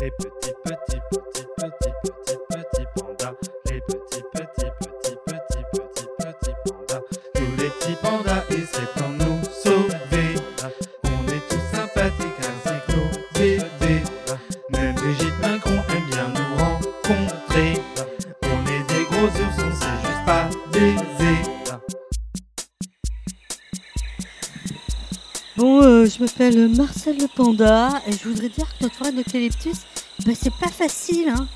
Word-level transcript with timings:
Les 0.00 0.10
petits, 0.12 0.54
petits, 0.64 0.96
petits, 1.10 1.44
petits, 1.58 1.92
petits, 2.02 2.38
petits 2.48 2.86
pandas. 2.96 3.34
Les 3.66 3.80
petits, 3.82 4.22
petits, 4.32 4.70
petits, 4.80 5.16
petits, 5.26 5.64
petits, 5.74 6.06
petits 6.16 6.56
pandas. 6.64 7.02
Tous 7.34 7.52
les 7.58 7.68
petits 7.68 7.96
pandas 8.00 8.44
essaient 8.48 8.88
pour 8.96 9.10
nous 9.10 9.42
sauver. 9.62 10.36
On 11.04 11.28
est 11.28 11.44
tous 11.50 11.76
sympathiques 11.76 12.40
ainsi 12.40 12.74
que 12.86 12.92
nos 12.96 13.10
bébés. 13.34 14.02
Même 14.70 14.94
Brigitte 14.94 15.38
Macron 15.42 15.82
aime 15.90 16.06
bien 16.06 16.28
nous 16.28 16.56
rencontrer. 16.56 17.82
On 18.44 18.66
est 18.68 18.84
des 18.88 19.04
gros 19.04 19.26
oursons, 19.26 19.74
c'est 19.80 19.98
juste 20.06 20.24
pas 20.24 20.48
baiser. 20.72 21.42
Bon, 25.56 25.82
euh, 25.82 26.06
je 26.06 26.22
m'appelle 26.24 26.74
Marcel 26.74 27.18
le 27.18 27.26
Panda 27.36 27.90
et 28.06 28.12
je 28.12 28.26
voudrais 28.26 28.48
dire 28.48 28.66
que 28.66 28.84
notre 28.84 28.94
forêt 28.94 29.12
d'eucalyptus, 29.12 29.80
ben, 30.26 30.34
c'est 30.34 30.54
pas 30.54 30.68
facile. 30.68 31.28
Hein. 31.28 31.48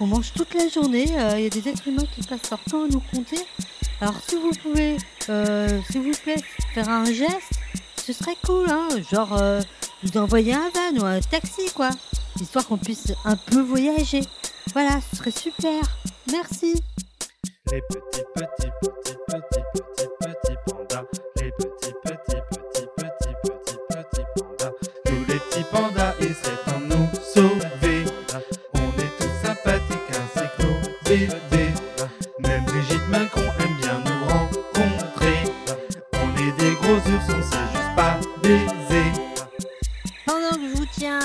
On 0.00 0.06
mange 0.06 0.32
toute 0.32 0.54
la 0.54 0.68
journée, 0.68 1.06
euh, 1.16 1.34
il 1.36 1.44
y 1.44 1.46
a 1.46 1.50
des 1.50 1.68
êtres 1.68 1.88
humains 1.88 2.04
qui 2.14 2.22
passent 2.22 2.50
leur 2.50 2.60
temps 2.64 2.84
à 2.84 2.88
nous 2.88 3.02
compter. 3.14 3.38
Alors 4.00 4.14
si 4.26 4.36
vous 4.36 4.50
pouvez, 4.62 4.96
euh, 5.30 5.80
s'il 5.90 6.02
vous 6.02 6.18
plaît, 6.22 6.42
faire 6.74 6.88
un 6.88 7.04
geste, 7.06 7.52
ce 8.04 8.12
serait 8.12 8.36
cool, 8.44 8.66
hein. 8.68 8.88
genre 9.10 9.36
euh, 9.40 9.60
nous 10.02 10.20
envoyer 10.20 10.54
un 10.54 10.70
van 10.70 11.00
ou 11.00 11.04
un 11.04 11.20
taxi, 11.20 11.70
quoi, 11.74 11.90
histoire 12.40 12.66
qu'on 12.66 12.76
puisse 12.76 13.12
un 13.24 13.36
peu 13.36 13.60
voyager. 13.60 14.20
Voilà, 14.72 15.00
ce 15.10 15.16
serait 15.16 15.30
super. 15.30 15.80
Merci. 16.30 16.74
Les 17.72 17.80
petits, 17.88 18.22
petits, 18.34 18.70
petits, 18.82 19.15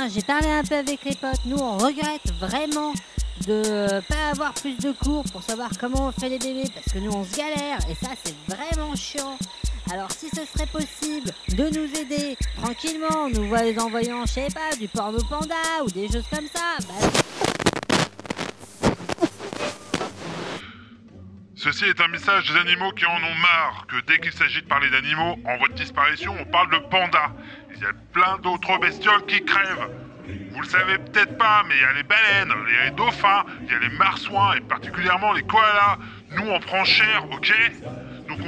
tiens, 0.00 0.08
j'ai 0.08 0.22
parlé 0.22 0.48
un 0.48 0.62
peu 0.62 0.76
avec 0.76 1.04
les 1.04 1.14
potes. 1.14 1.44
Nous, 1.46 1.58
on 1.58 1.76
regrette 1.76 2.32
vraiment 2.38 2.92
de 3.46 4.00
pas 4.08 4.30
avoir 4.30 4.52
plus 4.54 4.76
de 4.76 4.92
cours 4.92 5.24
pour 5.32 5.42
savoir 5.42 5.70
comment 5.78 6.08
on 6.08 6.12
fait 6.12 6.28
les 6.28 6.38
bébés 6.38 6.68
parce 6.74 6.92
que 6.92 6.98
nous, 6.98 7.10
on 7.10 7.24
se 7.24 7.36
galère 7.36 7.78
et 7.88 7.94
ça, 7.94 8.10
c'est 8.22 8.34
vraiment 8.46 8.94
chiant. 8.94 9.36
Alors, 9.92 10.10
si 10.12 10.28
ce 10.28 10.42
serait 10.44 10.66
possible 10.66 11.30
de 11.48 11.64
nous 11.64 11.88
aider 11.98 12.36
tranquillement, 12.62 13.28
nous 13.28 13.54
les 13.54 13.78
envoyant, 13.78 14.24
je 14.26 14.32
sais 14.32 14.48
pas, 14.54 14.76
du 14.78 14.88
porno 14.88 15.18
panda 15.28 15.54
ou 15.84 15.90
des 15.90 16.06
choses 16.06 16.26
comme 16.30 16.46
ça, 16.52 16.76
bah, 16.80 17.49
Ceci 21.62 21.84
est 21.84 22.00
un 22.00 22.08
message 22.08 22.50
des 22.50 22.58
animaux 22.58 22.90
qui 22.92 23.04
en 23.04 23.16
ont 23.16 23.34
marre 23.34 23.84
que 23.86 24.00
dès 24.06 24.18
qu'il 24.18 24.32
s'agit 24.32 24.62
de 24.62 24.66
parler 24.66 24.88
d'animaux, 24.88 25.38
en 25.44 25.58
voie 25.58 25.68
de 25.68 25.74
disparition, 25.74 26.34
on 26.40 26.46
parle 26.46 26.70
de 26.70 26.78
pandas. 26.88 27.32
Il 27.74 27.82
y 27.82 27.84
a 27.84 27.92
plein 28.14 28.38
d'autres 28.38 28.78
bestioles 28.78 29.26
qui 29.26 29.44
crèvent. 29.44 29.90
Vous 30.52 30.60
le 30.62 30.66
savez 30.66 30.96
peut-être 30.96 31.36
pas, 31.36 31.62
mais 31.68 31.74
il 31.74 31.82
y 31.82 31.84
a 31.84 31.92
les 31.92 32.02
baleines, 32.02 32.54
il 32.66 32.74
y 32.74 32.78
a 32.78 32.84
les 32.84 32.90
dauphins, 32.92 33.44
il 33.60 33.72
y 33.72 33.74
a 33.74 33.78
les 33.78 33.90
marsouins 33.90 34.54
et 34.54 34.62
particulièrement 34.62 35.34
les 35.34 35.42
koalas. 35.42 35.98
Nous, 36.30 36.48
on 36.48 36.60
prend 36.60 36.82
cher, 36.84 37.26
ok? 37.30 37.52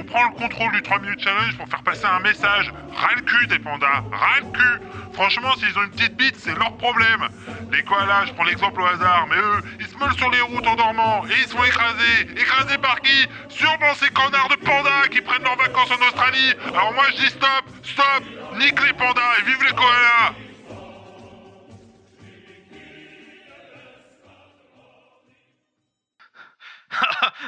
Prend 0.00 0.24
le 0.24 0.34
contrôle 0.34 0.72
du 0.72 0.82
3 0.82 1.00
minutes 1.00 1.20
challenge 1.20 1.56
pour 1.56 1.68
faire 1.68 1.82
passer 1.82 2.06
un 2.06 2.20
message. 2.20 2.72
Ras 2.94 3.14
le 3.14 3.22
cul 3.22 3.46
des 3.46 3.58
pandas, 3.58 4.02
ras 4.10 4.40
le 4.40 4.50
cul 4.50 4.82
Franchement, 5.12 5.54
s'ils 5.56 5.78
ont 5.78 5.84
une 5.84 5.90
petite 5.90 6.16
bite, 6.16 6.36
c'est 6.38 6.58
leur 6.58 6.76
problème. 6.78 7.28
Les 7.70 7.82
koalas, 7.82 8.26
je 8.26 8.32
prends 8.32 8.44
l'exemple 8.44 8.80
au 8.80 8.86
hasard, 8.86 9.26
mais 9.28 9.36
eux, 9.36 9.62
ils 9.80 9.86
se 9.86 9.96
meulent 9.96 10.16
sur 10.16 10.30
les 10.30 10.40
routes 10.40 10.66
en 10.66 10.76
dormant 10.76 11.24
et 11.26 11.34
ils 11.38 11.48
se 11.48 11.54
font 11.54 11.64
écraser. 11.64 12.28
Écrasés 12.36 12.78
par 12.78 13.00
qui? 13.00 13.28
Sûrement 13.48 13.94
ces 13.94 14.08
connards 14.10 14.48
de 14.48 14.56
pandas 14.56 15.08
qui 15.10 15.20
prennent 15.20 15.44
leurs 15.44 15.56
vacances 15.56 15.90
en 15.90 16.06
Australie. 16.06 16.54
Alors 16.68 16.92
moi, 16.94 17.04
je 17.12 17.22
dis 17.22 17.30
stop, 17.30 17.64
stop, 17.82 18.24
nique 18.58 18.84
les 18.84 18.92
pandas 18.94 19.36
et 19.40 19.44
vive 19.44 19.62
les 19.62 19.74
koalas 19.74 20.01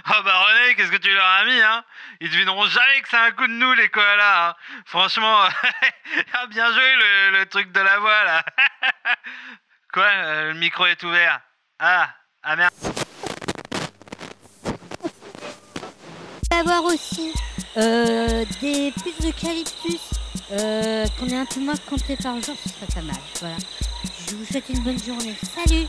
Ah 0.06 0.20
bah 0.22 0.38
René, 0.38 0.74
qu'est-ce 0.74 0.90
que 0.90 0.98
tu 0.98 1.12
leur 1.12 1.24
as 1.24 1.44
mis, 1.44 1.60
hein? 1.60 1.82
Ils 2.20 2.30
devineront 2.30 2.66
jamais 2.66 3.00
que 3.00 3.08
c'est 3.08 3.16
un 3.16 3.30
coup 3.30 3.46
de 3.46 3.52
nous, 3.52 3.72
les 3.72 3.88
koalas, 3.88 4.50
hein 4.50 4.54
Franchement, 4.84 5.44
ah, 6.34 6.46
bien 6.48 6.70
joué 6.72 6.94
le, 7.32 7.44
truc 7.46 7.72
de 7.72 7.80
la 7.80 7.98
voix, 7.98 8.24
là 8.24 8.44
Quoi 9.94 10.04
euh, 10.04 10.52
Le 10.52 10.58
micro 10.58 10.84
est 10.84 11.02
ouvert? 11.04 11.40
Ah, 11.78 12.10
ah 12.42 12.56
merde 12.56 12.72
avoir 16.54 16.84
aussi 16.84 17.32
euh, 17.76 18.44
des 18.60 18.92
puces 18.92 19.20
d'eucalyptus 19.20 20.00
euh, 20.52 21.04
qu'on 21.18 21.28
est 21.28 21.36
un 21.36 21.46
peu 21.46 21.60
moins 21.60 21.74
compté 21.88 22.16
par 22.16 22.40
jour, 22.40 22.54
ce 22.62 22.68
serait 22.68 22.86
pas 22.94 23.02
mal. 23.02 23.16
Voilà. 23.40 23.56
Je 24.28 24.36
vous 24.36 24.44
souhaite 24.44 24.68
une 24.68 24.80
bonne 24.80 25.02
journée. 25.02 25.34
Salut 25.42 25.86